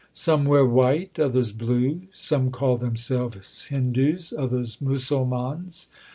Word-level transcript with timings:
Some 0.13 0.45
wear 0.45 0.65
white, 0.65 1.19
others 1.19 1.51
blue. 1.51 2.07
Some 2.11 2.49
call 2.49 2.77
themselves 2.77 3.65
Hindus, 3.65 4.33
others 4.35 4.77
Musalmans. 4.77 5.89